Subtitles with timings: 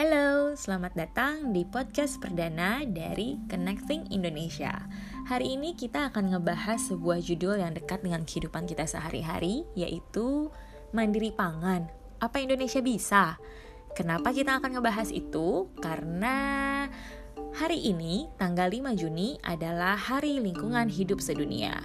[0.00, 4.88] Halo, selamat datang di podcast perdana dari Connecting Indonesia.
[5.28, 10.48] Hari ini kita akan ngebahas sebuah judul yang dekat dengan kehidupan kita sehari-hari, yaitu
[10.96, 11.84] Mandiri Pangan.
[12.16, 13.36] Apa Indonesia bisa?
[13.92, 15.68] Kenapa kita akan ngebahas itu?
[15.84, 16.88] Karena
[17.50, 21.76] Hari ini, tanggal 5 Juni adalah Hari Lingkungan Hidup Sedunia.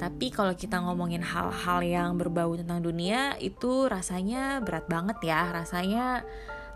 [0.00, 5.52] Tapi kalau kita ngomongin hal-hal yang berbau tentang dunia, itu rasanya berat banget ya.
[5.52, 6.24] Rasanya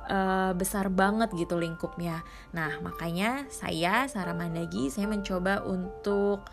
[0.08, 2.24] uh, besar banget gitu lingkupnya.
[2.52, 6.44] Nah, makanya saya Sarah Mandagi saya mencoba untuk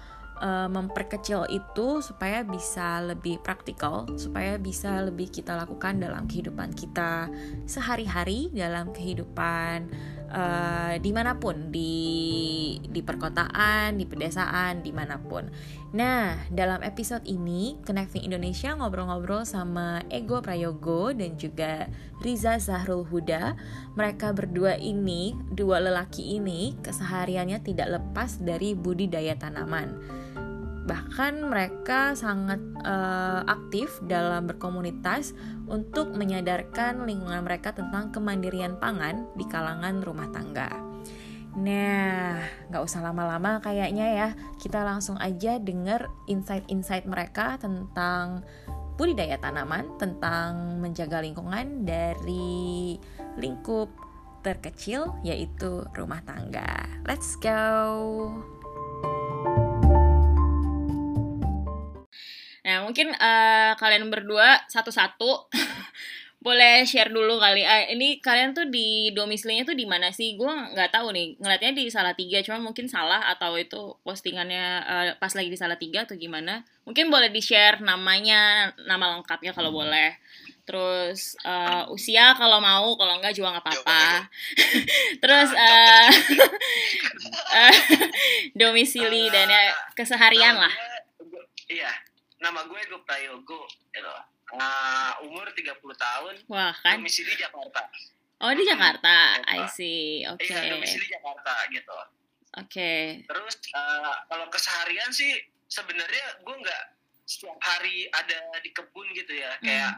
[0.42, 7.30] uh, memperkecil itu supaya bisa lebih praktikal, supaya bisa lebih kita lakukan dalam kehidupan kita
[7.70, 9.88] sehari-hari, dalam kehidupan
[10.34, 11.94] uh, di mana pun di
[12.82, 15.48] di perkotaan, di pedesaan, di mana pun.
[15.92, 23.58] Nah, dalam episode ini Connecting Indonesia ngobrol-ngobrol sama Ego Prayogo dan juga Riza Zahrul Huda.
[23.98, 30.22] Mereka berdua ini, dua lelaki ini, kesehariannya tidak lepas dari budidaya tanaman
[30.82, 35.38] bahkan mereka sangat uh, aktif dalam berkomunitas
[35.70, 40.68] untuk menyadarkan lingkungan mereka tentang kemandirian pangan di kalangan rumah tangga.
[41.52, 42.40] Nah,
[42.72, 48.44] nggak usah lama-lama kayaknya ya, kita langsung aja denger insight-insight mereka tentang
[49.02, 53.02] budidaya tanaman, tentang menjaga lingkungan dari
[53.42, 53.90] lingkup
[54.46, 56.86] terkecil yaitu rumah tangga.
[57.10, 58.30] Let's go!
[62.62, 65.50] Nah, mungkin uh, kalian berdua satu-satu
[66.42, 67.62] boleh share dulu kali.
[67.62, 70.34] Uh, ini kalian tuh di domisilinya tuh di mana sih?
[70.34, 71.38] Gue nggak tahu nih.
[71.38, 75.78] Ngeliatnya di salah tiga, cuma mungkin salah atau itu postingannya uh, pas lagi di salah
[75.78, 76.66] tiga atau gimana?
[76.90, 80.18] Mungkin boleh di share namanya, nama lengkapnya kalau boleh.
[80.66, 84.26] Terus uh, usia kalau mau, kalau enggak juga nggak apa-apa.
[85.22, 86.10] Terus uh,
[87.54, 87.76] uh,
[88.60, 90.74] domisili dan ya keseharian lah.
[91.70, 91.94] Iya,
[92.42, 94.31] nama gue Ego Prayogo gitu.
[94.56, 96.36] Uh, umur 30 tahun.
[96.52, 97.00] Wah, kan.
[97.00, 97.88] Domisili Jakarta.
[98.42, 99.38] Oh, di Jakarta.
[99.38, 100.26] Hmm, I see.
[100.26, 100.50] Oke.
[100.50, 100.58] Okay.
[100.66, 101.94] Iya, domisili Jakarta gitu.
[101.94, 102.10] Oke.
[102.66, 103.02] Okay.
[103.30, 105.30] Terus uh, kalau keseharian sih
[105.70, 106.84] sebenarnya gue nggak
[107.30, 109.54] setiap hari ada di kebun gitu ya.
[109.56, 109.64] Hmm.
[109.64, 109.92] Kayak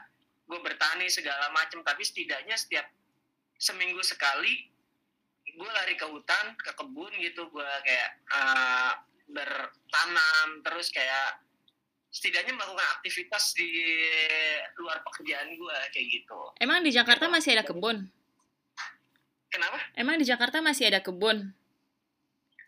[0.43, 2.85] gue bertani segala macam, tapi setidaknya setiap
[3.55, 4.69] seminggu sekali
[5.53, 7.47] gue lari ke hutan, ke kebun gitu.
[7.47, 8.91] Gue kayak uh,
[9.31, 11.42] bertanam terus kayak
[12.13, 13.73] setidaknya melakukan aktivitas di
[14.77, 16.39] luar pekerjaan gue kayak gitu.
[16.61, 18.05] Emang di Jakarta masih ada kebun?
[19.49, 19.81] Kenapa?
[19.97, 21.49] Emang di Jakarta masih ada kebun?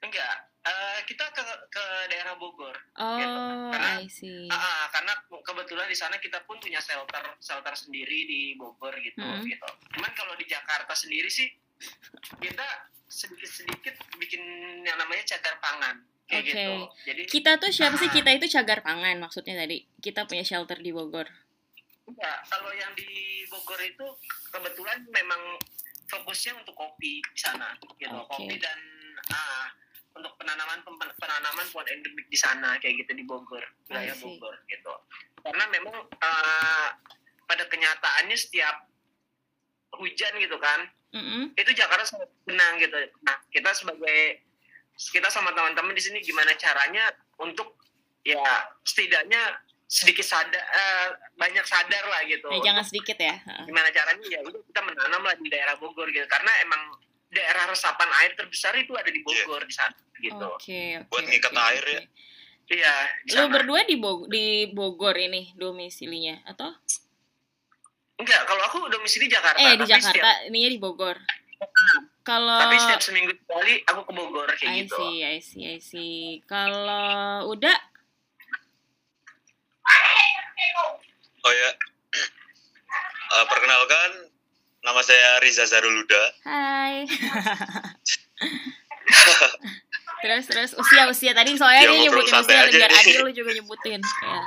[0.01, 0.35] Enggak,
[0.65, 2.73] uh, kita ke ke daerah Bogor.
[2.97, 3.41] Oh, gitu.
[3.73, 4.49] karena, I see.
[4.49, 5.13] Uh, karena
[5.45, 9.45] kebetulan di sana kita pun punya shelter shelter sendiri di Bogor gitu hmm.
[9.45, 9.69] gitu.
[9.97, 11.49] Cuman kalau di Jakarta sendiri sih
[12.41, 12.65] kita
[13.05, 14.41] sedikit sedikit bikin
[14.81, 16.41] yang namanya cagar pangan Oke.
[16.41, 16.51] Okay.
[16.51, 16.73] Gitu.
[17.05, 19.85] Jadi kita tuh siapa sih kita itu cagar pangan maksudnya tadi.
[20.01, 21.29] Kita punya shelter di Bogor.
[22.05, 24.05] Ya, kalau yang di Bogor itu
[24.53, 25.57] kebetulan memang
[26.05, 28.13] fokusnya untuk kopi di sana gitu.
[28.29, 28.29] Okay.
[28.29, 28.79] Kopi dan
[29.33, 29.69] ah
[30.15, 30.79] untuk penanaman
[31.19, 33.61] penanaman pohon endemik di sana kayak gitu di Bogor,
[33.91, 34.93] wilayah Bogor gitu.
[35.43, 36.89] Karena memang uh,
[37.45, 38.87] pada kenyataannya setiap
[39.99, 41.43] hujan gitu kan, mm -hmm.
[41.59, 42.95] itu Jakarta sangat tenang gitu.
[43.27, 44.44] Nah, kita sebagai
[44.95, 47.11] kita sama teman-teman di sini gimana caranya
[47.43, 47.75] untuk
[48.23, 48.41] ya
[48.81, 52.49] setidaknya sedikit sadar uh, banyak sadar lah gitu.
[52.49, 53.37] Ya, jangan sedikit ya.
[53.69, 56.81] Gimana caranya ya udah kita menanam lah di daerah Bogor gitu karena emang
[57.29, 59.25] daerah resapan air terbesar itu ada di iya.
[59.45, 59.69] Bogor yeah.
[59.69, 60.45] di sana gitu.
[60.47, 62.01] Oke, okay, okay, Buat ngikat okay, air ya.
[62.65, 62.93] Iya.
[63.37, 66.73] Lu berdua di Bogor, di Bogor ini domisilinya atau?
[68.15, 69.59] Enggak, kalau aku domisili Jakarta.
[69.59, 70.49] Eh, di Jakarta, setiap...
[70.49, 71.17] ininya di Bogor.
[72.25, 74.97] Kalau tapi setiap seminggu sekali aku ke Bogor kayak I gitu.
[74.97, 76.41] See, I see, I see.
[76.49, 77.77] Kalau udah
[81.45, 81.69] Oh ya.
[83.37, 84.33] Uh, perkenalkan
[84.81, 86.23] nama saya Riza Zaruluda.
[86.41, 87.05] Hai.
[90.25, 94.01] terus terus usia usia tadi soalnya ya, dia nyebutin usia biar adil lu juga nyebutin
[94.01, 94.41] ya.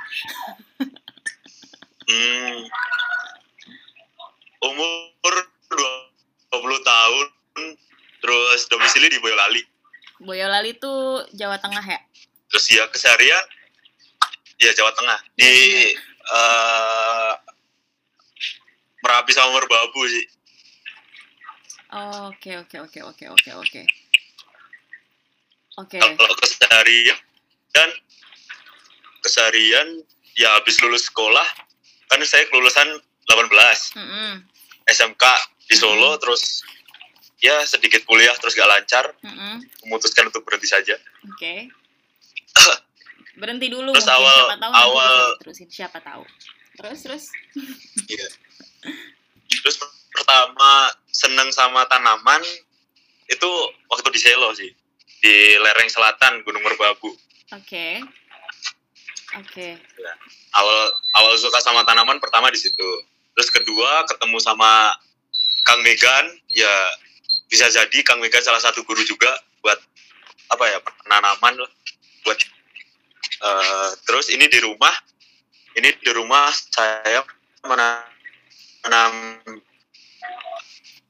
[2.10, 2.66] hmm.
[4.66, 5.34] Umur
[5.70, 7.26] 20 tahun
[8.18, 9.62] terus domisili di Boyolali.
[10.18, 10.92] Boyolali itu
[11.34, 12.00] Jawa Tengah ya?
[12.50, 13.44] Terus ya keseharian
[14.58, 15.18] ya Jawa Tengah.
[15.38, 15.52] Di
[16.28, 17.32] uh,
[18.98, 20.26] Merapi sama Merbabu sih.
[22.28, 23.82] Oke oke oke oke oke oke.
[25.78, 25.98] Oke.
[26.02, 27.18] Kalau keseharian
[27.70, 27.88] dan
[29.22, 30.02] keseharian
[30.34, 31.46] ya habis lulus sekolah
[32.08, 32.88] kan saya kelulusan
[33.28, 33.52] 18
[33.94, 34.32] mm -hmm.
[34.88, 35.24] SMK
[35.68, 36.20] di Solo mm -hmm.
[36.24, 36.42] terus
[37.38, 39.62] ya sedikit kuliah terus gak lancar Mm-mm.
[39.82, 41.70] memutuskan untuk berhenti saja Oke.
[43.38, 46.22] Berhenti dulu Terus mungkin awal- siapa tahu awal- bisa diterusin siapa tahu.
[46.74, 47.24] Terus terus.
[48.10, 48.26] Iya.
[49.48, 49.76] Terus
[50.08, 50.70] pertama
[51.08, 52.42] seneng sama tanaman
[53.26, 53.50] itu
[53.86, 54.70] waktu di Selo sih
[55.18, 57.14] di lereng selatan Gunung Merbabu.
[57.54, 58.02] Oke.
[59.36, 59.78] Oke.
[60.50, 60.78] Awal
[61.14, 62.88] awal suka sama tanaman pertama di situ.
[63.34, 64.90] Terus kedua ketemu sama
[65.62, 66.74] Kang Megan ya
[67.48, 69.32] bisa jadi Kang Megan salah satu guru juga
[69.64, 69.80] buat
[70.48, 71.70] apa ya penanaman lah
[72.24, 72.38] buat
[73.40, 74.92] eh, terus ini di rumah
[75.76, 77.24] ini di rumah saya
[77.64, 78.04] menanam
[78.84, 79.14] menanam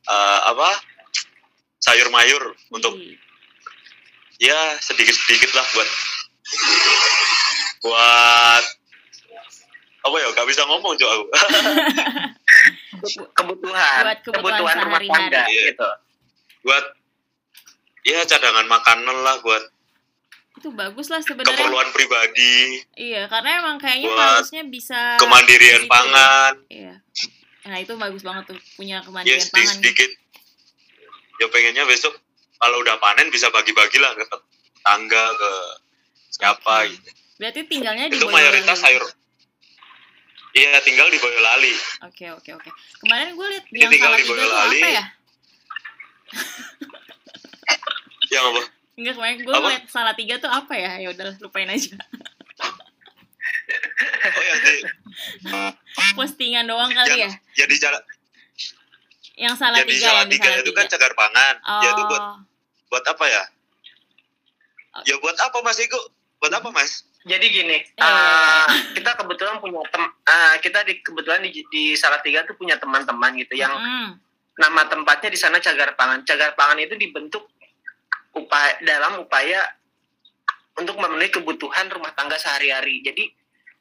[0.07, 0.69] eh, apa
[1.79, 3.19] sayur mayur untuk Ih,
[4.39, 5.89] ya sedikit sedikit lah buat
[7.83, 8.65] buat
[9.99, 11.25] apa ya gak bisa ngomong Jo aku.
[13.39, 14.03] Kebutuhan.
[14.09, 15.75] Buat kebutuhan rumah tangga Iya.
[15.75, 15.89] gitu
[16.61, 16.85] buat
[18.03, 19.63] ya cadangan makanan lah buat
[20.55, 21.55] itu bagus lah sebenarnya.
[21.55, 25.89] keperluan pribadi Iya, karena emang kayaknya harusnya bisa kemandirian gitu.
[25.89, 26.95] pangan Iya.
[27.63, 29.75] Nah, itu bagus banget tuh punya ya kemandirian sedikit pangan.
[29.77, 30.11] sedikit
[31.37, 32.11] ya pengennya besok
[32.57, 35.53] kalau udah panen bisa bagi-bagi lah ke tetangga ke
[36.29, 36.91] siapa Oke.
[36.93, 38.35] gitu Berarti tinggalnya di itu Boyolali.
[38.43, 39.05] mayoritas sayur
[40.53, 42.71] iya tinggal di Boyolali Oke, oke, oke.
[42.99, 44.81] Kemarin gue Ini yang tinggal salah di tiga Boyolali.
[44.81, 45.05] apa ya?
[48.39, 48.63] Yang apa
[48.95, 49.69] Enggak, kemarin gue Apa?
[49.69, 50.99] liat salah tiga tuh apa ya?
[50.99, 51.95] Ya udah lupain aja.
[54.29, 54.75] oh yang di
[56.15, 57.17] Postingan doang kali ya.
[57.21, 58.03] yang, ya di jalan
[59.35, 60.79] Yang salah yang di tiga salah yang tiga salah itu tiga.
[60.79, 61.79] kan cagar pangan oh.
[61.79, 62.25] ya itu buat
[62.89, 63.45] buat apa ya
[64.89, 65.05] Oh.
[65.05, 66.01] ya buat apa mas Iko
[66.39, 68.03] buat apa mas jadi gini Eh.
[68.03, 73.37] eh, kita kebetulan punya tem eh, kita di kebetulan di, di Salatiga tuh punya teman-teman
[73.37, 74.17] gitu yang Mm,
[74.57, 77.47] nama tempatnya di sana cagar pangan cagar pangan itu dibentuk
[78.37, 79.61] upaya dalam upaya
[80.79, 83.03] untuk memenuhi kebutuhan rumah tangga sehari-hari.
[83.03, 83.31] Jadi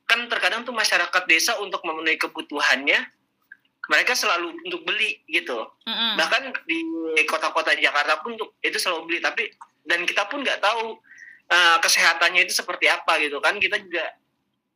[0.08, 3.00] kan terkadang tuh masyarakat desa untuk memenuhi kebutuhannya
[3.88, 5.64] mereka selalu untuk beli gitu.
[5.88, 6.20] Mm-mm.
[6.20, 6.84] bahkan di
[7.28, 9.48] kota-kota Jakarta pun untuk itu selalu beli tapi
[9.88, 11.00] dan kita pun nggak tahu
[11.48, 13.56] uh, kesehatannya itu seperti apa gitu kan.
[13.60, 14.04] Kita juga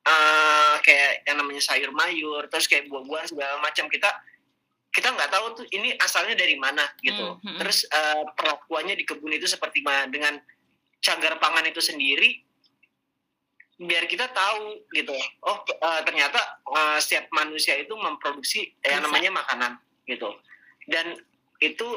[0.08, 3.92] uh, kayak yang namanya sayur mayur terus kayak buah-buahan segala macam.
[3.92, 4.10] Kita
[4.92, 9.04] kita nggak tahu tuh ini asalnya dari mana gitu Hmm, hmm, terus uh, perlakuannya di
[9.08, 10.36] kebun itu seperti mana dengan
[11.00, 12.44] cagar pangan itu sendiri
[13.82, 16.38] biar kita tahu gitu oh uh, ternyata
[16.70, 20.30] uh, setiap manusia itu memproduksi yang namanya makanan gitu
[20.86, 21.18] dan
[21.62, 21.88] itu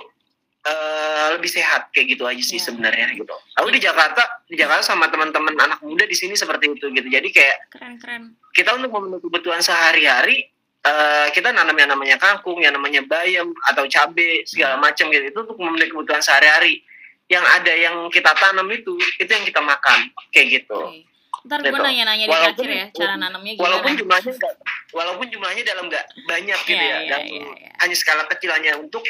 [0.64, 2.68] eh, lebih sehat kayak gitu aja sih Ya.
[2.68, 3.32] sebenarnya gitu.
[3.60, 7.08] Aku di Jakarta, di Jakarta sama teman-teman anak muda di sini seperti itu gitu.
[7.08, 8.22] Jadi kayak Keren, keren.
[8.52, 10.52] kita untuk memenuhi kebutuhan sehari-hari
[10.84, 15.38] eh, kita nanam yang namanya kangkung, yang namanya bayam atau cabe segala macam gitu itu
[15.40, 16.84] untuk memenuhi kebutuhan sehari-hari.
[17.24, 20.76] Yang ada yang kita tanam itu itu yang kita makan kayak gitu.
[20.76, 21.08] Oke.
[21.44, 21.76] Ntar gue Gitu.
[21.76, 23.64] nanya-nanya di akhir ya, cara nanamnya gimana.
[23.68, 24.54] Walaupun jumlahnya nggak,
[24.96, 27.70] walaupun jumlahnya dalam nggak banyak gitu Iya, ya, iya, dalam iya, iya.
[27.84, 29.04] hanya skala kecil hanya untuk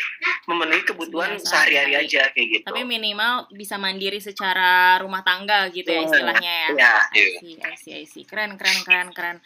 [0.51, 2.65] memenuhi kebutuhan Iya, sehari-hari aja kayak gitu.
[2.67, 6.07] Tapi minimal bisa mandiri secara rumah tangga gitu ya Iya.
[6.11, 6.69] istilahnya ya.
[6.75, 6.93] Iya.
[7.07, 8.25] I see, I see, I see.
[8.27, 9.39] Keren, keren, keren, keren.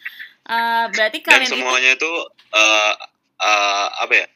[0.49, 2.11] Eh, berarti dan kalian itu semuanya itu
[2.57, 2.93] eh,
[3.37, 4.27] eh, apa ya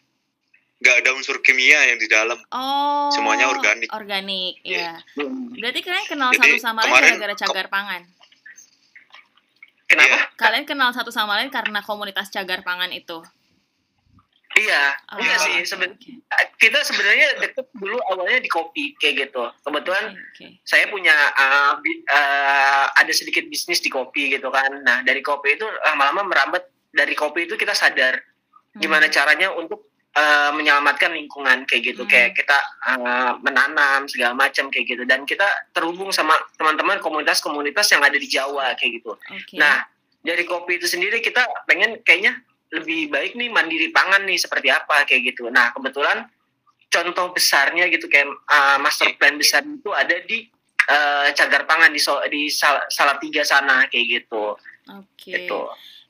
[0.83, 3.89] nggak ada unsur kimia yang di dalam oh semuanya organik.
[3.89, 4.99] Organik, Iya.
[4.99, 5.25] ya.
[5.57, 8.01] Berarti kalian kenal Jadi, satu sama lain gara-gara cagar pangan.
[9.89, 10.17] Kenapa?
[10.37, 13.25] Kalian kenal satu sama lain karena komunitas cagar pangan itu.
[14.63, 15.55] Iya, Oh, iya sih.
[15.63, 15.99] Seben-
[16.55, 19.43] kita sebenarnya deket dulu awalnya di kopi kayak gitu.
[19.61, 20.45] Kebetulan oke.
[20.63, 24.71] saya punya uh, bi- uh, ada sedikit bisnis di kopi gitu kan.
[24.81, 28.17] Nah dari kopi itu lama-lama merambat dari kopi itu kita sadar
[28.73, 28.81] Hmm.
[28.81, 29.85] gimana caranya untuk
[30.17, 32.01] uh, menyelamatkan lingkungan kayak gitu.
[32.01, 32.09] Hmm.
[32.09, 32.57] Kayak kita
[32.89, 35.03] uh, menanam segala macam kayak gitu.
[35.05, 39.13] Dan kita terhubung sama teman-teman komunitas-komunitas yang ada di Jawa kayak gitu.
[39.13, 39.61] Oke.
[39.61, 39.85] Nah,
[40.25, 42.33] dari kopi itu sendiri kita pengen kayaknya
[42.73, 45.47] lebih baik nih mandiri pangan nih seperti apa kayak gitu.
[45.53, 46.25] Nah, kebetulan
[46.89, 50.45] contoh besarnya gitu kayak uh, master plan besar itu ada di
[50.89, 54.57] uh, cagar pangan di so, di Sal- Salatiga sana kayak gitu.
[54.89, 55.29] Oke.
[55.29, 55.59] Gitu.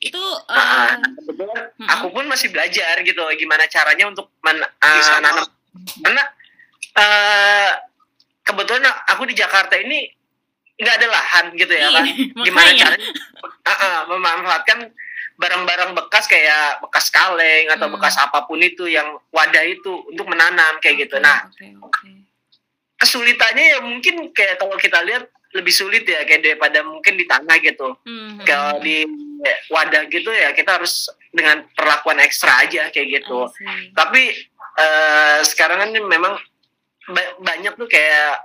[0.04, 5.48] Itu Nah, eh, kebetulan aku pun masih belajar gitu gimana caranya untuk men, uh, nanam
[6.04, 6.24] karena
[7.00, 7.72] uh,
[8.44, 10.12] kebetulan aku di Jakarta ini
[10.76, 12.06] nggak ada lahan gitu ya kan
[12.44, 13.08] gimana caranya
[13.64, 14.92] Ah, ah, memanfaatkan
[15.34, 17.96] barang-barang bekas kayak bekas kaleng atau Hmm.
[17.96, 21.18] bekas apa pun itu yang wadah itu untuk menanam kayak gitu.
[21.18, 22.10] Oke, Nah, oke, oke.
[22.96, 27.58] kesulitannya ya mungkin kayak kalau kita lihat lebih sulit ya kayak daripada mungkin di tanah
[27.60, 27.94] gitu.
[28.02, 29.06] Hmm, Kalau di
[29.68, 33.50] wadah gitu ya kita harus dengan perlakuan ekstra aja kayak gitu.
[33.92, 34.22] Tapi
[34.76, 36.34] eh, sekarang kan memang
[37.06, 38.42] ba- banyak tuh kayak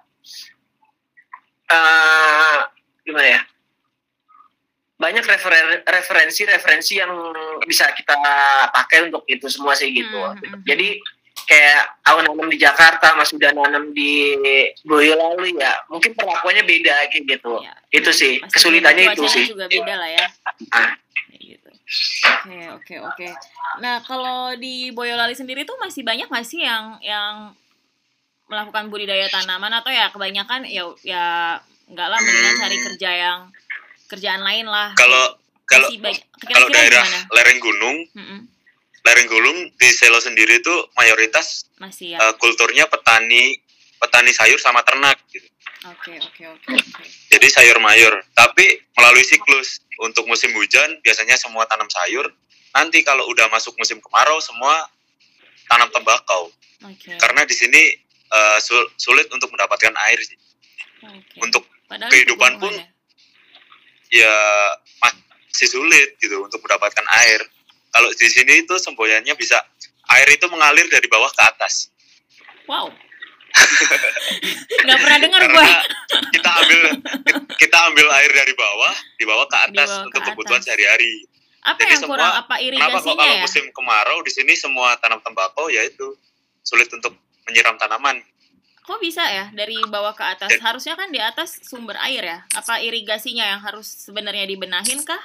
[1.68, 2.58] uh,
[3.02, 3.40] gimana ya
[4.98, 7.10] banyak referen- referensi-referensi yang
[7.62, 8.18] bisa kita
[8.74, 10.18] pakai untuk itu semua sih gitu.
[10.18, 10.62] Hmm, hmm, hmm.
[10.66, 10.88] Jadi
[11.48, 14.34] kayak aku nanam di Jakarta, Mas udah nanam di
[14.82, 17.62] Boyolali ya, mungkin perlakuannya beda kayak gitu.
[17.62, 19.46] Ya, Itu sih, kesulitannya itu sih.
[19.48, 20.26] juga beda lah ya.
[20.74, 20.92] Ah.
[21.38, 21.70] Gitu.
[22.44, 23.26] Oke oke oke.
[23.80, 27.56] Nah kalau di Boyolali sendiri tuh masih banyak nggak sih yang yang
[28.48, 31.24] melakukan budidaya tanaman atau ya kebanyakan ya ya
[31.88, 33.38] enggak lah mendingan cari kerja yang
[34.08, 34.92] kerjaan lain lah.
[34.94, 35.88] Kalau kalau
[36.42, 37.20] kalau daerah gimana?
[37.30, 38.40] lereng gunung, Mm-mm.
[39.04, 42.18] lereng gunung di Selo sendiri itu mayoritas Masih ya.
[42.18, 43.52] eh, kulturnya petani
[43.96, 45.44] petani sayur sama ternak gitu.
[45.86, 47.02] Oke oke oke oke.
[47.28, 49.84] Jadi sayur mayur, tapi melalui siklus.
[49.98, 52.30] Untuk musim hujan biasanya semua tanam sayur.
[52.70, 54.86] Nanti kalau udah masuk musim kemarau semua
[55.66, 56.54] tanam tembakau.
[56.86, 57.18] Oke.
[57.18, 57.82] Karena di sini
[58.58, 60.38] sul- sulit untuk mendapatkan air sih.
[61.02, 61.42] Oke.
[61.42, 62.94] Untuk Padahal kehidupan pun hubungannya.
[64.10, 64.34] Ya
[64.98, 67.40] masih sulit gitu untuk mendapatkan air.
[67.88, 69.58] Kalau di sini itu semboyannya bisa
[70.10, 71.88] air itu mengalir dari bawah ke atas.
[72.66, 72.92] Wow.
[74.84, 75.66] Nggak pernah dengar gue.
[76.30, 76.80] kita ambil
[77.56, 80.66] kita ambil air dari bawah, dibawa ke atas Dibawa ke untuk kebutuhan atas.
[80.68, 81.12] sehari-hari.
[81.58, 82.30] Apa Jadi yang semua- kurang?
[82.30, 83.42] Apa Kenapa kok irigasinya kalau ya?
[83.42, 86.06] musim kemarau di sini semua tanam tembakau ya itu
[86.62, 88.20] sulit untuk menyiram tanaman.
[88.88, 90.48] Kok bisa ya dari bawah ke atas?
[90.48, 92.38] Dan- Harusnya kan di atas sumber air ya.
[92.56, 95.20] Apa irigasinya yang harus sebenarnya dibenahin kah?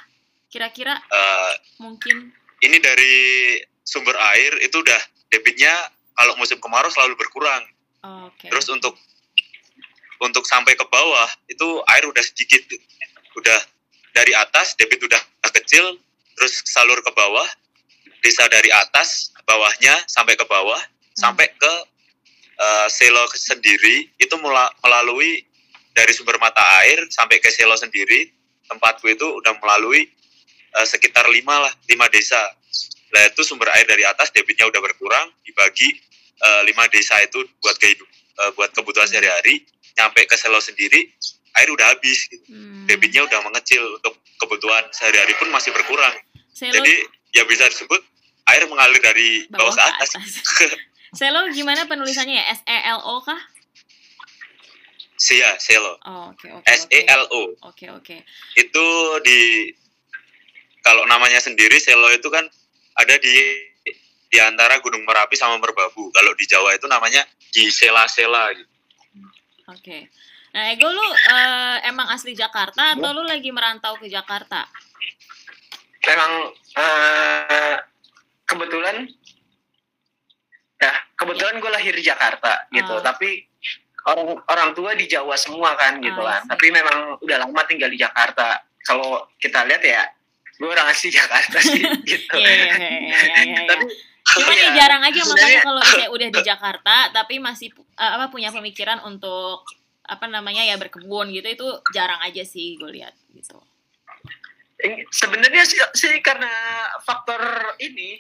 [0.52, 2.36] Kira-kira Eh, mungkin.
[2.60, 3.16] ini dari
[3.82, 5.72] sumber air itu udah debitnya
[6.14, 7.64] kalau musim kemarau selalu berkurang.
[8.28, 8.52] Oke.
[8.52, 9.00] Terus untuk
[10.20, 12.60] untuk sampai ke bawah itu air udah sedikit,
[13.34, 13.60] udah
[14.12, 15.96] dari atas debit udah kecil,
[16.36, 17.48] terus salur ke bawah,
[18.20, 20.80] bisa dari atas bawahnya sampai ke bawah,
[21.14, 21.72] sampai ke
[22.54, 25.44] eh, selo sendiri itu mula- melalui
[25.94, 28.30] dari sumber mata air sampai ke selo sendiri
[28.66, 30.10] tempatku itu udah melalui
[30.74, 32.40] eh, sekitar lima lah lima desa.
[33.14, 35.94] Nah itu sumber air dari atas debitnya udah berkurang dibagi
[36.42, 38.08] eh, lima desa itu buat kehidup
[38.42, 39.62] eh, buat kebutuhan sehari-hari
[39.94, 41.14] nyampe ke selo sendiri
[41.54, 42.42] air udah habis gitu.
[42.50, 42.90] Hmm.
[42.90, 46.18] debitnya udah mengecil untuk kebutuhan sehari-hari pun masih berkurang
[46.50, 46.94] Selo, jadi
[47.38, 48.02] ya bisa disebut
[48.50, 50.10] air mengalir dari bawah, ke atas,
[51.14, 52.46] Selo gimana penulisannya ya?
[52.58, 53.38] S E L O kah?
[55.14, 56.66] Sia selo Oh, oke oke.
[56.68, 57.14] S E oke.
[57.14, 58.18] L O Oke oke.
[58.58, 58.86] itu
[59.24, 59.70] di
[60.84, 62.44] kalau namanya sendiri selo itu kan
[63.00, 63.32] ada di
[64.28, 67.22] di antara Gunung Merapi sama Merbabu kalau di Jawa itu namanya
[67.54, 68.74] di sela-sela gitu.
[69.70, 70.10] Oke.
[70.54, 74.66] Nah, Ego lu eh, emang asli Jakarta atau lu lagi merantau ke Jakarta?
[76.04, 76.32] Memang
[76.78, 77.78] eh,
[78.50, 79.08] kebetulan
[81.24, 83.02] kebetulan gue lahir di Jakarta gitu, Ah.
[83.02, 83.48] tapi
[84.04, 86.52] orang orang tua di Jawa semua kan gitu Ah, kan.
[86.56, 88.60] Tapi memang udah lama tinggal di Jakarta.
[88.84, 90.04] Kalau kita lihat ya,
[90.60, 92.36] gue orang asli Jakarta sih gitu.
[92.36, 93.44] Iya iya iya iya iya.
[93.48, 93.62] iya.
[93.72, 93.84] Tapi
[94.24, 98.32] Cuman ya ya, jarang aja makanya kalau misalnya udah di Jakarta tapi masih eh, apa
[98.32, 99.68] punya pemikiran untuk
[100.04, 103.60] apa namanya ya berkebun gitu itu jarang aja sih gue lihat gitu.
[105.16, 106.52] Sebenarnya sih, sih karena
[107.08, 107.40] faktor
[107.80, 108.20] ini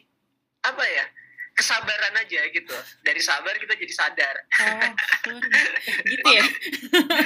[0.63, 1.05] apa ya
[1.53, 4.89] kesabaran aja gitu dari sabar kita jadi sadar Oh,
[6.09, 6.45] gitu ya.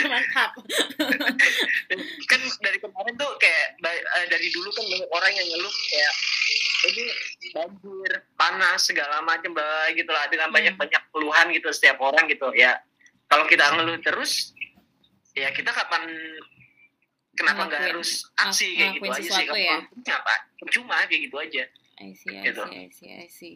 [0.04, 0.52] Mantap.
[2.26, 6.14] kan dari kemarin tuh kayak eh, dari dulu kan banyak orang yang ngeluh kayak
[6.86, 7.04] ini
[7.50, 10.56] banjir panas segala macam bah, gitu lah dengan Hmm.
[10.56, 12.80] banyak banyak keluhan gitu setiap orang gitu ya
[13.26, 14.52] kalau kita ngeluh terus
[15.34, 16.04] ya kita kapan
[17.34, 19.78] kenapa nggak harus aksi kayak gitu aja sih ya.
[19.88, 20.34] ngeluh apa
[20.68, 21.64] cuma kayak gitu aja
[21.98, 22.62] I see, I Gitu.
[22.62, 23.56] see, I see, I see.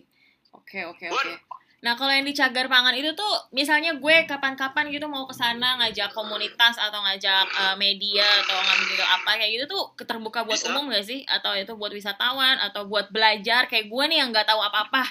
[0.51, 1.33] Oke, oke, oke.
[1.81, 5.81] Nah, kalau yang di cagar pangan itu tuh, misalnya gue kapan-kapan gitu mau ke sana
[5.81, 10.61] ngajak komunitas atau ngajak eh, media atau ngambil gitu apa kayak gitu tuh terbuka buat
[10.61, 10.69] Bisa.
[10.69, 11.25] umum gak sih?
[11.25, 15.01] Atau itu buat wisatawan atau buat belajar kayak gue nih yang nggak tahu apa-apa.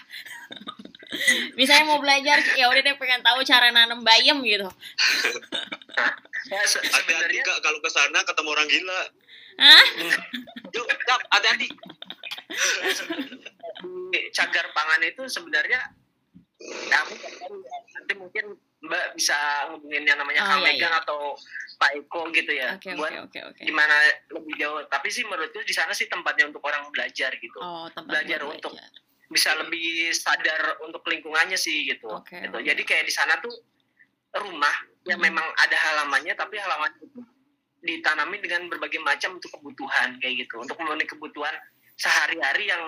[1.58, 4.70] misalnya mau belajar, ya udah deh pengen tahu cara nanam bayam gitu.
[6.46, 9.00] ya, se- hati-hati kalau ke sana ketemu orang gila
[9.60, 9.84] Hah?
[10.72, 10.86] yuk
[11.28, 11.68] hati-hati
[14.32, 15.80] cagar pangan itu sebenarnya
[16.60, 17.00] ya ya.
[17.96, 18.44] nanti mungkin
[18.80, 19.36] mbak bisa
[19.68, 20.88] ngubungin yang namanya Oh, Kang iya, iya.
[21.00, 21.36] atau
[21.76, 23.62] Pak Eko gitu ya Oke, buat oke, oke, oke.
[23.62, 23.92] gimana
[24.30, 28.40] lebih jauh tapi sih menurutku di sana sih tempatnya untuk orang belajar gitu Oh, belajar
[28.40, 29.00] buat untuk- belajar.
[29.30, 32.56] bisa lebih sadar untuk lingkungannya sih gitu, Oke, gitu.
[32.56, 32.66] oke.
[32.66, 33.52] jadi kayak di sana tuh
[34.34, 34.74] rumah
[35.06, 35.28] yang Hmm.
[35.30, 37.20] memang ada halamannya tapi halaman itu
[37.80, 41.54] ditanami dengan berbagai macam untuk kebutuhan kayak gitu untuk memenuhi kebutuhan
[42.00, 42.80] sehari-hari yang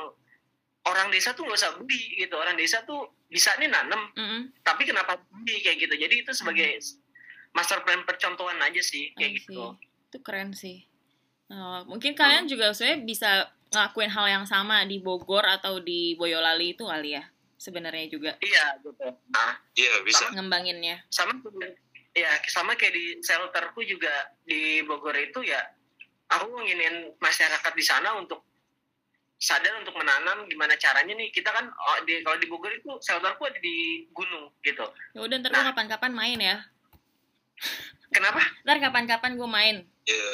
[0.88, 4.40] orang desa tuh nggak usah beli gitu orang desa tuh bisa nih nanam Mm -mm.
[4.64, 6.80] tapi kenapa beli kayak gitu jadi itu sebagai
[7.52, 9.90] master plan percontohan aja sih kayak I gitu see.
[10.12, 10.84] Itu keren sih.
[11.48, 13.30] Uh, mungkin kalian juga sebenarnya bisa
[13.72, 17.24] ngelakuin hal yang sama di Bogor atau di Boyolali itu kali ya
[17.56, 18.92] sebenarnya juga iya gitu
[19.32, 20.28] nah Iya bisa.
[20.32, 21.00] ngembanginnya.
[21.08, 21.32] sama
[22.12, 24.12] ya sama kayak di shelterku juga
[24.44, 25.60] di Bogor itu ya
[26.28, 28.44] aku nginin masyarakat di sana untuk
[29.42, 33.42] sadar untuk menanam gimana caranya nih kita kan oh, di kalau di Bogor itu shelterku
[33.42, 35.66] ada di gunung gitu Ya udah ntar Nah.
[35.68, 36.56] kapan-kapan main ya.
[38.08, 39.76] kenapa Ntar kapan-kapan gue main.
[40.04, 40.30] Iya.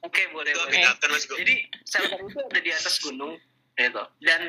[0.00, 1.34] oke boleh Itu boleh mas Go.
[1.34, 3.34] jadi shelter itu ada di atas gunung
[3.74, 4.40] gitu dan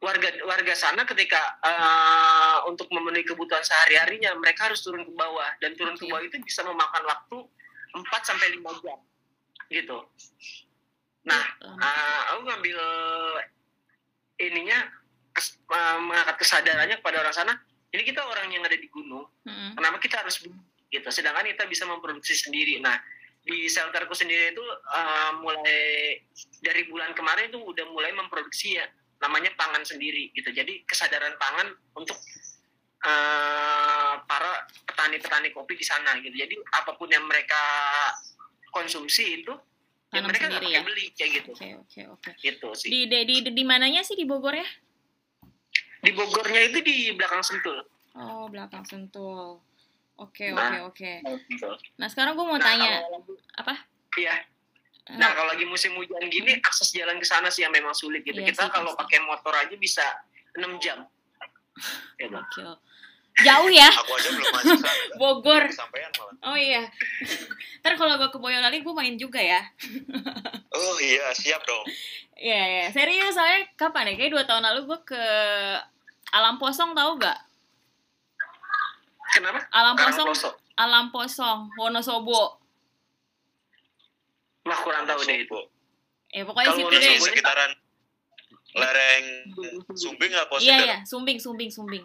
[0.00, 5.48] warga warga sana ketika eh, untuk memenuhi kebutuhan sehari harinya mereka harus turun ke bawah
[5.60, 7.36] dan turun ke bawah itu bisa memakan waktu
[7.94, 8.98] 4 sampai lima jam
[9.70, 9.98] gitu
[11.24, 12.78] nah eh, aku ngambil
[14.50, 14.78] ininya
[15.32, 17.54] kes- eh, mengangkat kesadarannya kepada orang sana
[17.94, 19.78] ini kita orang yang ada di gunung mm-mm.
[19.78, 20.42] kenapa kita harus
[20.94, 21.08] gitu.
[21.10, 22.78] Sedangkan kita bisa memproduksi sendiri.
[22.78, 22.94] Nah
[23.44, 26.22] di shelterku sendiri itu eh, mulai
[26.62, 28.86] dari bulan kemarin itu udah mulai memproduksi ya
[29.18, 30.54] namanya pangan sendiri gitu.
[30.54, 32.16] Jadi kesadaran pangan untuk
[33.04, 34.52] eh, para
[34.86, 36.34] petani-petani kopi di sana gitu.
[36.34, 37.58] Jadi apa pun yang mereka
[38.70, 39.54] konsumsi itu
[40.14, 40.80] ya mereka sendiri ya?
[40.82, 42.30] beli kayak gitu Oke oke oke.
[42.38, 44.66] gitu sih Di, di di di mananya sih di Bogor ya?
[45.98, 47.80] di Bogornya itu di belakang Sentul
[48.14, 49.58] Oh belakang Sentul.
[50.14, 50.86] Oke oke Nah.
[50.86, 51.12] oke.
[51.50, 51.66] gitu.
[51.98, 53.26] Nah sekarang gue mau Nah, tanya kalau-
[53.58, 53.74] apa?
[54.14, 54.38] iya
[55.10, 58.38] Nah, kalau lagi musim hujan gini, akses jalan ke sana sih yang memang sulit gitu.
[58.38, 59.00] Iya Kita sih, kalau pasti.
[59.04, 60.00] pakai motor aja bisa
[60.56, 61.04] 6 jam.
[62.16, 62.64] Gitu.
[63.34, 64.94] Jauh ya Aku aja belum masuk sana.
[65.20, 65.64] Bogor.
[65.74, 66.34] Sampean malah.
[66.46, 66.86] Oh iya.
[67.82, 69.60] Ntar kalau gue ke Boyolali gue main juga ya.
[70.74, 71.86] Oh iya, siap dong.
[72.34, 72.84] Iya iya.
[72.90, 74.18] Serius soalnya kapan ya?
[74.18, 75.24] Kayak dua tahun lalu gue ke
[76.34, 77.38] Alam Posong tahu gak?
[79.34, 79.62] Kenapa?
[79.70, 80.34] Alam Posong.
[80.74, 82.58] Alam Posong Wonosobo.
[84.66, 85.58] Wah, kurang tahu deh itu.
[86.34, 87.18] Ya pokoknya Kalau situ deh.
[87.22, 87.70] sekitaran
[88.74, 89.24] lereng
[89.94, 92.02] Sumbing apa Iya iya, Sumbing Sumbing Sumbing.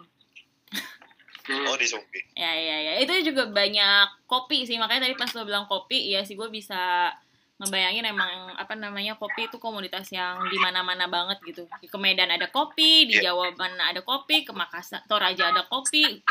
[1.40, 1.66] Hmm.
[1.66, 2.26] Oh di Sumbing.
[2.34, 2.92] Ya ya ya.
[3.00, 4.76] Itu juga banyak kopi sih.
[4.76, 7.08] Makanya tadi pas lo bilang kopi, ya sih gue bisa
[7.56, 11.68] ngebayangin emang apa namanya kopi itu komoditas yang di mana-mana banget gitu.
[11.76, 13.32] Di ke Medan ada kopi, di Iya.
[13.32, 16.24] Jawa mana ada kopi, ke Makassar Toraja ada kopi.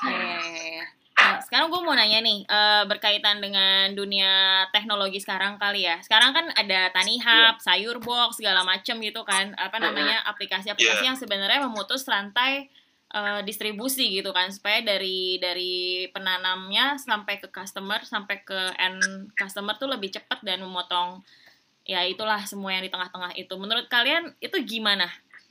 [0.00, 0.80] Eh,
[1.14, 6.00] nah, sekarang gue mau nanya nih eh, berkaitan dengan dunia teknologi sekarang kali ya.
[6.00, 9.52] Sekarang kan ada Tani Hub, Sayur Box segala macem gitu kan.
[9.54, 11.08] Apa namanya aplikasi-aplikasi Iya.
[11.12, 12.66] yang sebenarnya memutus rantai
[13.10, 19.74] eh, distribusi gitu kan supaya dari dari penanamnya sampai ke customer sampai ke end customer
[19.76, 21.22] tuh lebih cepat dan memotong
[21.84, 23.54] ya itulah semua yang di tengah-tengah itu.
[23.58, 25.10] Menurut kalian itu gimana?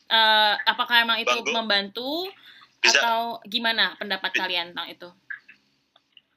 [0.09, 1.51] Eh, apakah emang itu Banggo.
[1.53, 2.11] membantu
[2.79, 5.09] Bisa atau gimana pendapat Bi- kalian tentang itu?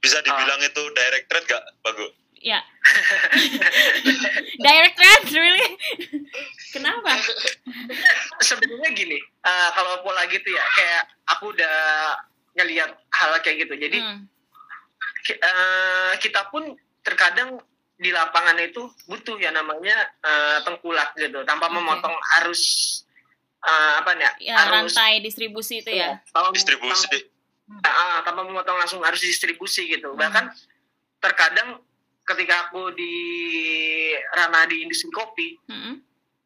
[0.03, 2.11] bisa dibilang itu direct trade gak, Bagu?
[2.43, 2.59] Ya.
[4.59, 5.67] Direct trade, really?
[6.71, 7.15] Kenapa?
[8.49, 11.77] Sebenarnya gini, eh, kalau pola gitu ya, kayak aku udah
[12.55, 13.75] ngelihat hal kayak gitu.
[13.79, 14.27] Jadi Hmm,
[15.23, 17.63] ki- eh, kita pun terkadang
[17.95, 21.75] di lapangan itu butuh ya namanya eh, tengkulak gitu, tanpa Oke.
[21.77, 22.63] memotong arus
[23.63, 24.27] eh, apa nih?
[24.43, 26.19] ya rantai distribusi itu ya.
[26.29, 27.07] tanpa- Distribusi.
[27.07, 27.31] tanpa-
[27.81, 30.13] Ah, tanpa memotong langsung harus distribusi gitu.
[30.13, 30.19] Hmm.
[30.19, 30.45] Bahkan
[31.19, 31.79] terkadang
[32.23, 33.15] ketika aku di
[34.35, 35.99] ranah di industri kopi, Mm-mm.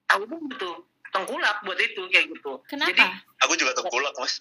[0.09, 0.75] aku tuh butuh
[1.13, 2.61] tengkulak buat itu kayak gitu.
[2.69, 2.93] Kenapa?
[2.93, 3.05] Jadi
[3.45, 4.41] Aku juga tengkulak mas.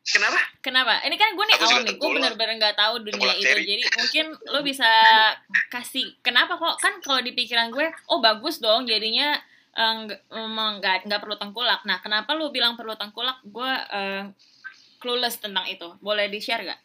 [0.00, 0.40] kenapa?
[0.64, 0.94] Kenapa?
[1.06, 3.60] Ini kan gue nih Aku awam nih, gue bener-bener nggak tahu dunia Tengkulak itu.
[3.62, 4.90] Jadi mungkin lo bisa
[5.70, 9.38] kasih kenapa kok kan kalau di pikiran gue, oh bagus dong jadinya
[9.76, 11.86] eh, nggak emang nggak nggak perlu tengkulak.
[11.86, 13.38] Nah kenapa lo bilang perlu tengkulak?
[13.46, 14.24] Gue eh,
[14.98, 15.94] clueless tentang itu.
[16.02, 16.80] Boleh di share gak?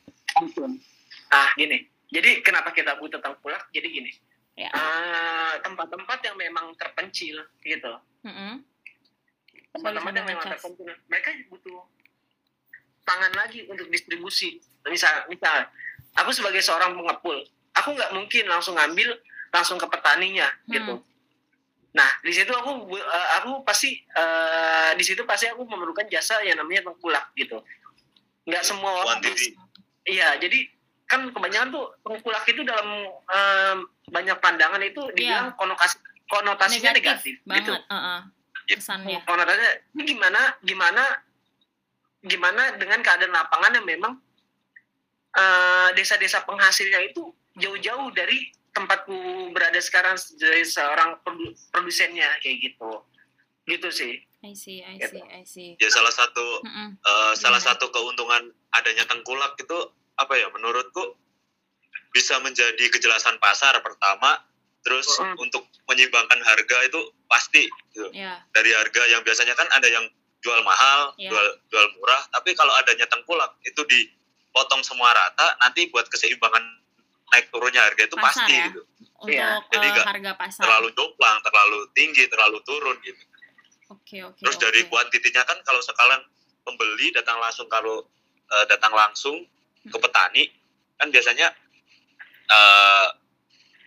[1.31, 1.94] Ah gini.
[2.15, 3.67] Jadi kenapa kita butuh tengkulak?
[3.75, 4.11] Jadi gini.
[4.55, 4.71] Ya.
[4.71, 7.91] Ah, tempat-tempat yang memang terpencil gitu.
[8.23, 8.63] Mm-mm.
[9.75, 10.95] Tempat-tempat yang memang terpencil.
[11.11, 11.83] Mereka butuh
[13.03, 14.63] tangan lagi untuk distribusi.
[14.87, 15.67] Misal, misal,
[16.15, 17.43] aku sebagai seorang pengepul,
[17.75, 19.19] aku nggak mungkin langsung ngambil
[19.51, 21.03] langsung ke petaninya gitu.
[21.03, 21.13] Hmm.
[21.95, 26.59] Nah, di situ aku eh, aku pasti eh, di situ pasti aku memerlukan jasa yang
[26.59, 27.59] namanya tengkulak gitu.
[28.47, 29.19] Nggak semua orang.
[30.05, 30.69] Iya, jadi
[31.05, 37.45] kan kebanyakan tuh tengkulak itu dalam em, banyak pandangan itu dibilang konotasi konotasinya negatif, Iya.
[37.45, 37.61] banget.
[37.61, 37.73] gitu.
[37.85, 38.19] uh-uh.
[38.65, 38.77] Yep.
[38.81, 39.19] Kesannya.
[39.23, 41.03] Konotasinya ini gimana gimana
[42.21, 44.13] gimana dengan keadaan lapangan yang memang
[45.31, 49.15] eh, desa-desa penghasilnya itu jauh-jauh dari tempatku
[49.51, 52.91] berada sekarang dari seorang produ- produsennya kayak gitu.
[53.65, 54.13] Gitu sih.
[54.41, 55.69] I see, I see, I see.
[55.75, 56.89] Ya salah satu Mm -mm.
[56.97, 59.77] eh, salah satu keuntungan adanya tengkulak itu
[60.15, 61.15] apa ya menurutku
[62.09, 64.39] bisa menjadi kejelasan pasar pertama
[64.79, 65.41] terus Mm.
[65.41, 68.05] untuk menyeimbangkan harga itu pasti gitu.
[68.13, 70.05] Ya, dari harga yang biasanya kan ada yang
[70.39, 71.33] jual mahal, Iya.
[71.33, 76.61] jual jual murah, tapi kalau adanya tengkulak itu dipotong semua rata, nanti buat keseimbangan
[77.33, 78.65] naik turunnya harga itu Pasar pasti ya?
[78.69, 78.81] gitu.
[79.17, 80.63] untuk Iya, jadi nggak harga pasar.
[80.69, 83.23] Terlalu jomplang, terlalu tinggi, terlalu turun gitu.
[83.89, 84.37] Oke, oke.
[84.37, 84.89] Terus dari oke.
[84.93, 86.21] kuantitinya kan kalau sekalian
[86.61, 88.05] pembeli datang langsung kalau
[88.45, 89.41] eh, datang langsung
[89.85, 90.49] ke petani
[90.97, 91.53] kan biasanya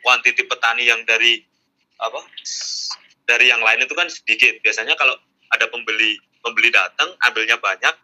[0.03, 1.43] kuantiti petani yang dari
[1.99, 2.21] apa
[3.29, 4.57] dari yang lain itu kan sedikit.
[4.65, 5.15] Biasanya kalau
[5.53, 7.95] ada pembeli pembeli datang ambilnya banyak,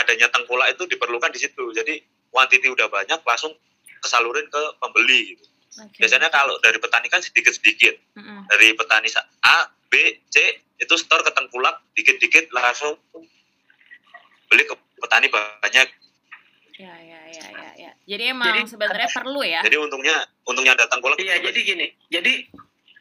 [0.00, 1.64] adanya tengkulak itu diperlukan di situ.
[1.76, 2.00] Jadi
[2.32, 3.54] kuantiti udah banyak langsung
[4.02, 5.44] kesalurin ke pembeli gitu.
[5.78, 6.02] Oke.
[6.02, 8.50] Biasanya kalau dari petani kan sedikit-sedikit Mm-mm.
[8.50, 9.06] dari petani
[9.46, 12.98] A, B, C itu store ke tengkulak dikit-dikit langsung
[14.48, 15.88] beli ke petani banyak.
[16.78, 17.90] Ya, ya, ya, ya, ya.
[18.08, 19.60] Jadi emang Jadi- sebenarnya perlu ya.
[19.60, 20.16] Jadi untungnya
[20.48, 21.18] untungnya ada tengkulak.
[21.20, 21.86] Iya, jadi gini.
[22.08, 22.32] Jadi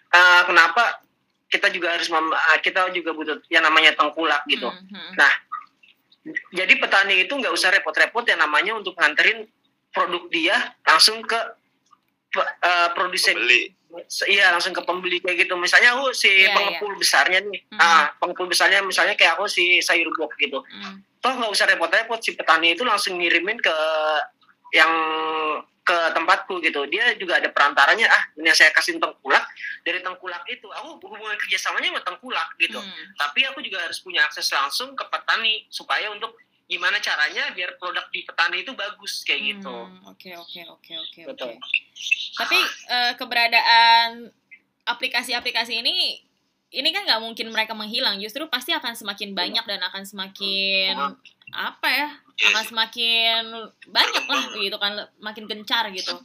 [0.08, 1.00] eh, kenapa
[1.48, 4.68] kita juga harus mem- eh, kita juga butuh yang namanya tengkulak gitu.
[4.68, 5.12] Hmm, hmm.
[5.16, 5.32] Nah,
[6.52, 9.48] jadi petani itu nggak usah repot-repot yang namanya untuk nganterin
[9.96, 11.40] produk dia langsung ke
[12.38, 13.40] eh, produsen.
[13.40, 13.77] Pembeli.
[14.28, 15.56] Iya, langsung ke pembeli kayak gitu.
[15.56, 17.62] Misalnya aku si Iya, pengepul besarnya nih.
[17.72, 17.80] Mhm.
[17.80, 20.60] Ah, pengepul besarnya misalnya kayak aku si sayur gok gitu.
[20.60, 21.02] Hmm.
[21.24, 23.76] Toh nggak usah repot-repot si petani itu langsung ngirimin ke
[24.76, 24.92] yang
[25.88, 26.84] ke tempatku gitu.
[26.92, 28.12] Dia juga ada perantaranya.
[28.12, 29.48] Ah, ini yang saya kasih tengkulak.
[29.88, 33.06] Dari tengkulak itu, aku hubungan kerjasamanya sama tengkulak gitu Hmm.
[33.16, 36.36] tapi aku juga harus punya akses langsung ke petani supaya untuk
[36.68, 39.72] gimana caranya biar produk di petani itu bagus kayak gitu.
[39.72, 41.32] Hmm, Oke, oke, oke, oke, oke.
[41.32, 41.52] Betul.
[42.36, 42.60] Tapi
[42.92, 44.28] eh, keberadaan
[44.84, 46.20] aplikasi-aplikasi ini
[46.68, 50.96] ini kan nggak mungkin mereka menghilang, justru pasti akan semakin banyak dan akan semakin
[51.56, 52.10] apa ya?
[52.38, 53.42] Iya akan semakin
[53.88, 56.20] banyak lah gitu kan, makin gencar gitu.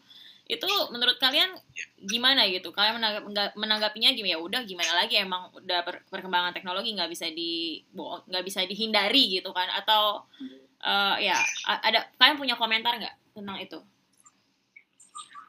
[0.53, 1.57] Itu menurut kalian
[2.05, 2.77] gimana gitu?
[2.77, 4.33] Kalian menanggap, menanggapinya gimana?
[4.37, 9.41] Ya udah gimana lagi emang udah per- perkembangan teknologi nggak bisa di nggak bisa dihindari
[9.41, 9.73] gitu kan?
[9.73, 10.29] Atau
[10.85, 13.81] eh, ya ada kalian punya komentar nggak tentang itu?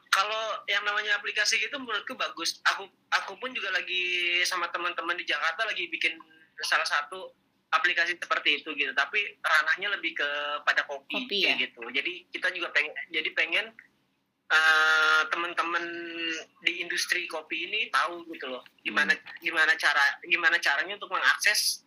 [0.08, 2.62] Kalau yang namanya aplikasi gitu menurutku bagus.
[2.72, 6.16] Aku aku pun juga lagi sama teman-teman di Jakarta lagi bikin
[6.62, 7.34] salah satu
[7.74, 8.94] aplikasi seperti itu gitu.
[8.94, 10.28] Tapi ranahnya lebih ke
[10.62, 11.58] pada kopi, Kopi, ya?
[11.58, 11.82] gitu.
[11.90, 13.74] Jadi kita juga pengen jadi pengen
[14.54, 15.84] eh, teman-teman
[16.62, 19.12] di industri kopi ini tahu gitu loh gimana
[19.42, 21.82] gimana cara gimana caranya untuk mengakses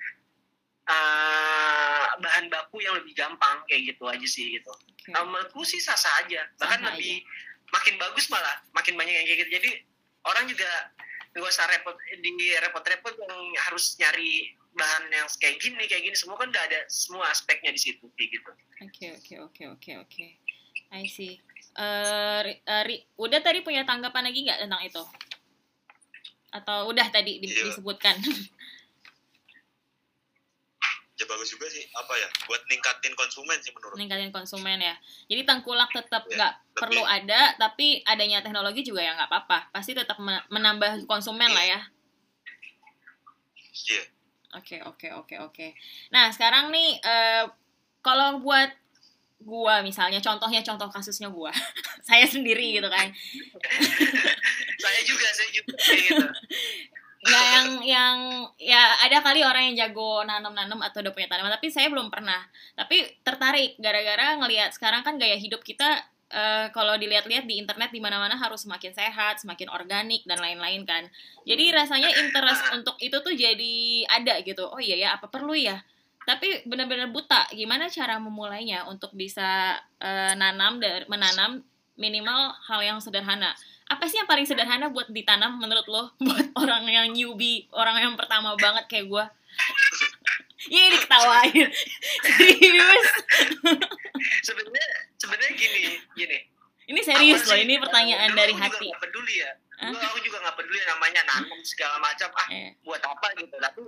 [0.88, 4.72] eh, bahan baku yang lebih gampang kayak gitu aja sih gitu.
[4.72, 5.12] Oke.
[5.14, 6.42] Nah, menurutku sih sah-sah aja.
[6.58, 7.22] Bahkan Sah-sah lebih
[7.72, 9.52] makin bagus malah, makin banyak yang kayak gitu.
[9.60, 9.70] Jadi
[10.26, 10.70] orang juga
[11.38, 16.16] nggak usah repot di repot-repot yang harus nyari bahan yang kayak gini, kayak gini.
[16.18, 18.52] Semua kan udah ada semua aspeknya di situ kayak gitu.
[18.82, 20.26] Oke oke oke oke oke.
[20.88, 21.44] I see.
[21.78, 22.42] Eh,
[22.84, 25.04] Ri- udah tadi punya tanggapan lagi nggak tentang itu?
[26.50, 27.70] Atau udah tadi di- Iya.
[27.70, 28.18] disebutkan?
[31.18, 33.98] Ya bagus juga sih apa ya buat ningkatin konsumen sih menurut.
[33.98, 34.94] Meningkatin konsumen ya.
[35.26, 39.74] Jadi tengkulak tetap Ya, nggak lebih- perlu ada, tapi adanya teknologi juga ya nggak apa-apa.
[39.74, 41.82] Pasti tetap me- menambah konsumen lah ya.
[43.90, 44.04] Iya.
[44.54, 45.68] Oke oke oke oke.
[46.10, 47.44] Nah sekarang nih eh,
[48.02, 48.70] kalau buat
[49.42, 51.54] gua misalnya contohnya contoh kasusnya gua.
[52.08, 53.08] Saya sendiri gitu kan.
[54.84, 56.26] Saya juga, saya juga gitu.
[57.18, 58.16] nggak yang yang
[58.62, 62.40] ya ada kali orang yang jago nanam-nanam atau udah punya tanaman tapi saya belum pernah.
[62.78, 65.98] Tapi tertarik gara-gara ngelihat sekarang kan gaya hidup kita
[66.30, 71.10] eh, kalau dilihat-lihat di internet di mana-mana harus semakin sehat semakin organik dan lain-lain kan.
[71.44, 74.70] Jadi rasanya interest untuk itu tuh jadi ada gitu.
[74.70, 75.84] Oh iya ya apa perlu ya
[76.28, 77.48] tapi benar-benar buta.
[77.56, 81.64] Gimana cara memulainya untuk bisa eh, nanam dan menanam
[81.96, 83.56] minimal hal yang sederhana?
[83.88, 86.12] Apa sih yang paling sederhana buat ditanam menurut lo?
[86.28, 89.26] Buat orang yang newbie orang yang pertama banget kayak gue
[90.68, 91.68] Iya ini ketawain
[92.28, 93.08] serius?
[94.44, 96.38] Sebenarnya sebenarnya gini, gini.
[96.92, 98.90] ini serius loh ini pertanyaan dari aku hati.
[98.92, 99.52] Juga gak peduli ya.
[99.80, 102.28] Dulu aku juga gak peduli namanya nanam segala macam.
[102.36, 103.56] Ah, eh, buat apa gitu.
[103.56, 103.80] Tapi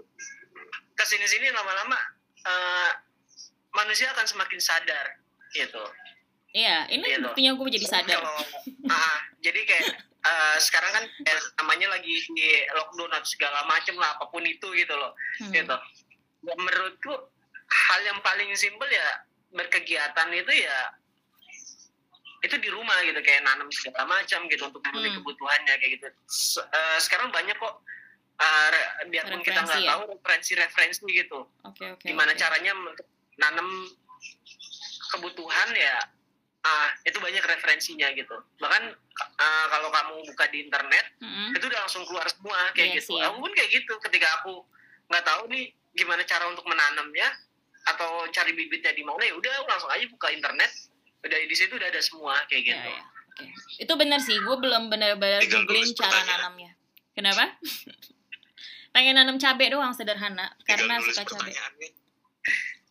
[0.96, 2.00] ke sini sini lama-lama
[2.42, 2.92] eh,
[3.72, 5.06] manusia akan semakin sadar
[5.52, 5.82] gitu.
[6.50, 7.30] iya ini loh.
[7.30, 8.42] buktinya gue jadi sadar Kalau,
[8.88, 9.86] ah, jadi kayak
[10.20, 14.68] eh, sekarang kan eh, namanya lagi di lockdown atau segala macam lah apa pun itu
[14.74, 15.14] gitu loh.
[15.40, 15.52] Hmm.
[15.52, 15.76] Gitu.
[16.42, 17.14] Ya, menurutku
[17.68, 19.08] hal yang paling simpel ya
[19.50, 20.78] berkegiatan itu ya
[22.40, 25.18] itu di rumah gitu kayak nanam segala macam gitu untuk memenuhi Hmm.
[25.20, 26.08] kebutuhannya kayak gitu.
[26.26, 27.84] Se- eh, sekarang banyak kok
[28.40, 28.70] uh,
[29.06, 29.92] biarpun kita nggak Referensi ya?
[29.92, 32.04] tahu referensi-referensi gitu Oke oke.
[32.04, 32.40] gimana oke.
[32.40, 33.68] caranya untuk nanam
[35.10, 35.96] kebutuhan ya
[36.60, 38.92] ah itu banyak referensinya gitu bahkan
[39.38, 41.56] ah, kalau kamu buka di internet Mm-mm.
[41.56, 43.20] itu udah langsung keluar semua kayak Iya gitu sih.
[43.22, 44.68] aku pun kayak gitu ketika aku
[45.08, 47.32] nggak tahu nih gimana cara untuk menanamnya
[47.88, 50.68] atau cari bibitnya di mana ya udah aku langsung aja buka internet
[51.20, 53.04] udah di situ udah ada semua kayak Ya, gitu ya.
[53.30, 53.44] Oke.
[53.80, 56.76] Itu benar sih, gue belum benar-benar googling cara nanamnya.
[57.14, 57.56] Kenapa?
[58.90, 61.54] Pengen nanam cabai doang sederhana tinggal karena suka cabai.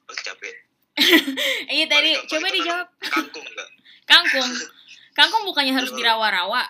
[0.09, 0.55] capek
[1.71, 2.89] Iya tadi coba dijawab.
[3.03, 3.69] kangkung enggak
[4.03, 4.51] Kangkung.
[5.13, 5.99] Kangkung bukannya harus Iya.
[6.01, 6.63] dirawa-rawa.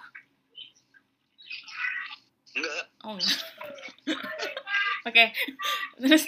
[2.54, 3.40] enggak Oh enggak.
[5.08, 5.24] Oke.
[5.98, 6.24] Terus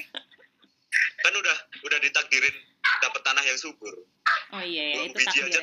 [1.20, 2.56] kan udah udah ditakdirin
[3.00, 3.92] dapat tanah yang subur
[4.50, 5.62] oh iya, ya, belum itu takdir.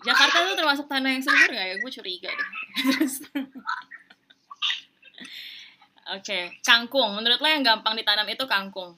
[0.00, 1.74] Jakarta tuh termasuk tanah yang subur nggak ya?
[1.76, 2.48] Gue curiga deh.
[2.88, 3.14] Terus.
[6.10, 7.12] Oke, kangkung.
[7.12, 8.96] Menurut lo yang gampang ditanam itu kangkung.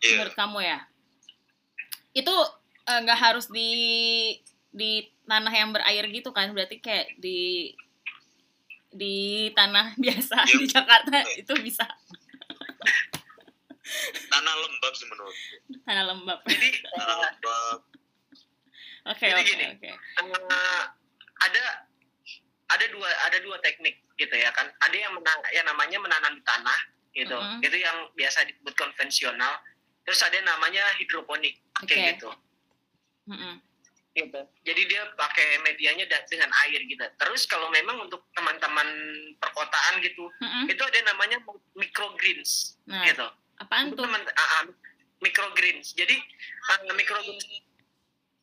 [0.00, 0.78] iya Menurut kamu ya?
[2.10, 2.34] Itu
[2.84, 3.70] eh, nggak harus di
[4.70, 4.90] di
[5.24, 6.50] tanah yang berair gitu kan?
[6.50, 7.70] Berarti kayak di
[8.90, 9.16] di
[9.52, 10.56] tanah biasa Iya.
[10.56, 11.86] di Jakarta itu bisa
[14.26, 15.36] tanah lembab sih menurut
[15.84, 16.38] tanah lembab.
[16.44, 17.78] jadi tanah lembab
[19.02, 19.90] Oke oke oke.
[19.90, 20.82] eh,
[21.40, 21.64] ada
[22.68, 26.44] ada dua ada dua teknik gitu ya kan ada yang mena- yang namanya menanam di
[26.44, 26.80] tanah
[27.10, 27.58] gitu Mhm.
[27.64, 29.56] itu yang biasa disebut konvensional
[30.04, 31.88] terus ada yang namanya hidroponik Oke.
[31.88, 32.30] kayak gitu
[33.26, 33.56] Mm-mm.
[34.12, 38.86] gitu jadi dia pakai medianya dengan air gitu terus kalau memang untuk teman-teman
[39.38, 40.68] perkotaan gitu Mm-mm.
[40.68, 41.38] itu ada yang namanya
[41.74, 43.24] microgreens Nah, gitu
[43.58, 44.04] apaan Itu tuh?
[44.04, 44.64] teman ah, ah,
[45.20, 46.16] microgreens jadi
[46.68, 47.44] uh, microgreens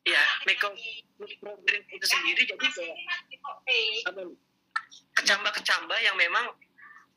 [0.04, 0.72] ya micro
[1.18, 2.96] microgreens itu sendiri jadi kayak
[5.18, 6.54] kecamba-kecamba yang memang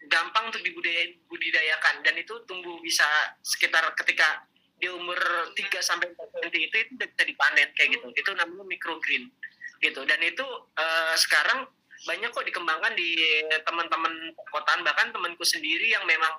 [0.10, 3.06] gampang untuk dibudidayakan dan itu tumbuh bisa
[3.46, 4.42] sekitar ketika
[4.82, 5.18] di umur
[5.54, 8.10] 3 sampai 4 cm itu itu bisa dipanen kayak gitu.
[8.18, 9.30] Itu namanya microgreen
[9.78, 10.02] gitu.
[10.10, 11.70] Dan itu eh, sekarang
[12.10, 13.14] banyak kok dikembangkan di
[13.62, 16.34] teman-teman kotaan bahkan temanku sendiri yang memang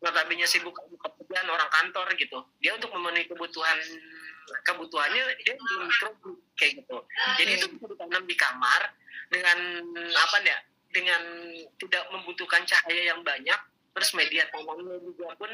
[0.00, 2.40] notabene sibuk pekerjaan orang kantor gitu.
[2.64, 3.76] Dia untuk memenuhi kebutuhan
[4.64, 7.04] kebutuhannya dia di microgreen kayak gitu.
[7.36, 8.82] Jadi itu bisa ditanam di kamar
[9.28, 9.58] dengan
[10.24, 10.58] apa ya?
[10.88, 11.22] Dengan
[11.76, 13.60] tidak membutuhkan cahaya yang banyak,
[13.92, 15.50] terus media tanamnya juga pun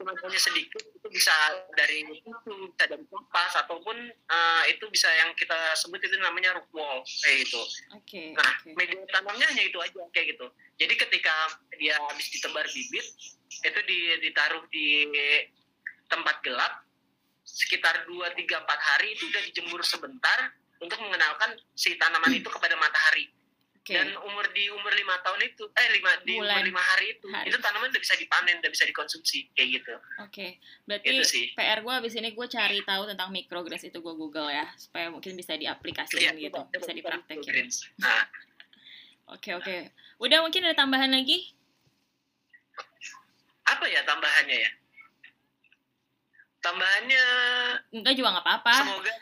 [0.00, 1.32] cuma sedikit itu bisa
[1.76, 6.68] dari susu, bisa dari kompas ataupun eh, itu bisa yang kita sebut itu namanya root
[6.72, 7.60] wall kayak gitu.
[7.92, 8.32] Oke.
[8.32, 8.72] Nah, oke.
[8.80, 10.48] media tanamnya hanya itu aja kayak gitu.
[10.80, 11.34] Jadi ketika
[11.76, 13.04] dia habis ditebar bibit,
[13.60, 14.86] itu di- ditaruh di
[16.08, 16.80] tempat gelap
[17.44, 22.72] sekitar 2 3 4 hari itu udah dijemur sebentar untuk mengenalkan si tanaman itu kepada
[22.80, 23.28] matahari.
[23.90, 23.98] Oke.
[23.98, 26.54] Dan umur di umur lima tahun itu eh lima di Bulan.
[26.54, 27.50] umur lima hari itu Hari.
[27.50, 29.94] itu tanaman udah bisa dipanen, udah bisa dikonsumsi kayak gitu.
[30.20, 30.46] Oke,
[30.86, 31.44] berarti Itu sih.
[31.52, 35.34] PR gue abis ini gue cari tahu tentang microgreens itu gue google ya supaya mungkin
[35.34, 37.66] bisa diaplikasikan Iya, gitu, coba- bisa dipraktekin.
[37.98, 38.22] Nah,
[39.32, 39.76] Oke oke,
[40.18, 41.50] udah mungkin ada tambahan lagi?
[43.64, 44.70] apa ya tambahannya ya?
[46.60, 47.24] Tambahannya
[47.90, 48.74] Enggak juga nggak apa-apa.
[48.76, 49.14] semoga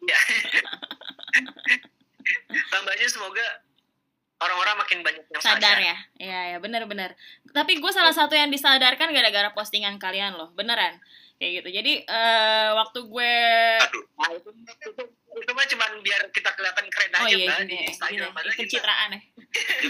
[0.08, 0.20] ya
[2.70, 3.46] tambahnya semoga
[4.42, 5.78] orang-orang makin banyak yang Sadar.
[5.78, 7.14] Ya, iya ya benar-benar.
[7.54, 10.98] Tapi gue salah satu yang disadarkan gara-gara postingan kalian loh, beneran
[11.42, 11.68] kayak gitu.
[11.74, 13.34] Jadi eh, waktu gue
[13.82, 14.04] aduh.
[14.14, 15.02] Nah, itu, itu,
[15.42, 18.30] itu mah cuma biar kita kelihatan keren oh aja iya mbak gini, di gini, Instagram
[18.30, 19.20] kita, pencitraan ya,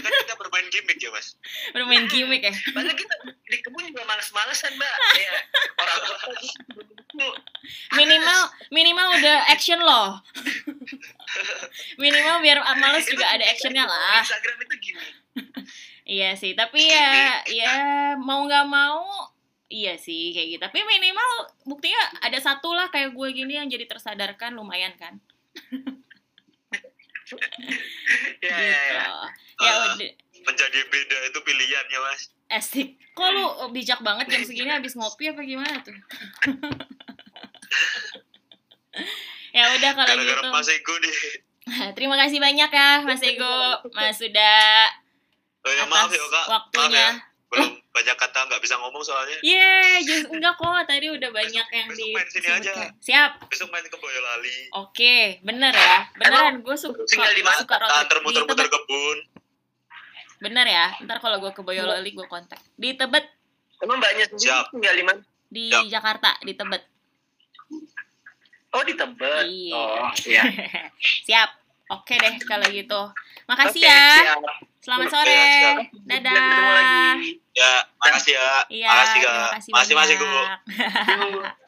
[0.01, 1.27] kan kita bermain gimmick ya mas?
[1.77, 2.53] Bermain gimmick ya.
[2.73, 3.15] padahal kita
[3.53, 4.93] di kebun juga males-malesan mbak.
[5.13, 5.33] Ya
[5.77, 5.99] orang
[8.01, 8.41] Minimal
[8.73, 10.17] minimal udah action loh.
[12.01, 14.25] minimal biar males juga ada actionnya lah.
[14.25, 15.05] Instagram itu gini
[16.03, 17.73] Iya sih, tapi ya ya
[18.19, 19.31] mau nggak mau
[19.73, 20.61] iya sih kayak gitu.
[20.61, 25.17] Tapi minimal buktinya ada satu lah kayak gue gini yang jadi tersadarkan lumayan kan.
[28.45, 28.69] ya gitu.
[28.69, 29.05] ya ya
[29.57, 29.97] Ya udah
[30.43, 32.21] menjadi beda itu pilihan ya mas
[32.53, 33.01] asik.
[33.17, 35.93] Kok lu bijak banget jam segini habis ngopi apa gimana tuh?
[39.57, 40.53] ya udah kalau gara-gara gitu.
[40.53, 41.17] mas Ego nih
[41.97, 44.91] Terima kasih banyak ya Mas Ego, Mas sudah
[45.63, 47.07] oh, ya, atas maaf ya kak waktunya.
[47.07, 47.32] maaf ya
[48.53, 50.69] nggak bisa ngomong soalnya Yeay, just enggak kok.
[50.85, 52.71] Tadi udah banyak yang besok di main sini aja.
[52.95, 53.31] Siap.
[53.49, 56.05] besok main ke Boyolali Oke, bener ya.
[56.13, 57.57] Beneran gue suka tinggal di mana?
[57.57, 57.75] suka
[58.21, 58.69] muter-muter Tebet.
[58.69, 59.17] kebun
[60.39, 60.85] Bener ya.
[61.01, 62.61] Ntar kalau gue ke Boyolali gue kontak.
[62.75, 63.25] Di Tebet
[63.81, 64.65] emang banyak sendiri Siap.
[64.69, 65.89] tinggal di mana di Siap.
[65.89, 66.83] Jakarta, di Tebet.
[68.69, 69.75] oh di Tebet Iya.
[69.75, 70.43] oh iya
[71.27, 71.49] Siap.
[71.93, 73.01] Oke deh kalau gitu.
[73.45, 74.05] Makasih Oke, ya.
[74.23, 74.39] siap.
[74.83, 75.35] Selamat Oke, sore.
[75.37, 75.77] siap.
[75.93, 77.03] Ketemu lagi.
[77.03, 77.15] Dadah.
[77.53, 78.49] Ya, makasih ya.
[78.67, 79.49] Iya, makasih Kak.
[79.53, 80.25] kasih Makasih Igu.
[80.25, 80.59] banyak.
[81.13, 81.43] Yuk.